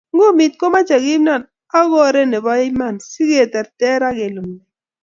Ngumiit 0.13 0.53
ko 0.59 0.65
mochei 0.73 1.03
kimnon 1.05 1.43
ak 1.79 1.89
oree 2.05 2.25
ne 2.29 2.37
bo 2.43 2.51
iman 2.69 2.95
si 3.09 3.21
kertekei 3.29 4.03
ak 4.09 4.17
ilumde. 4.25 4.61